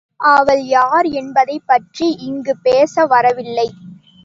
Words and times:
அவள் 0.29 0.63
யார் 0.67 1.05
என்பதைப் 1.13 1.67
பற்றி 1.67 2.15
இங்குப் 2.19 2.63
பேச 2.63 3.05
வரவில்லை. 3.05 3.67